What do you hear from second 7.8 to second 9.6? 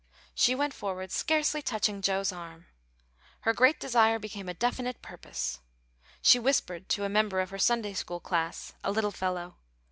school class, a little fellow.